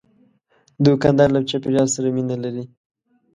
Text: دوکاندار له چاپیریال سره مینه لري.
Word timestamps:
دوکاندار 0.85 1.29
له 1.35 1.39
چاپیریال 1.49 1.87
سره 1.95 2.07
مینه 2.15 2.35
لري. 2.43 2.63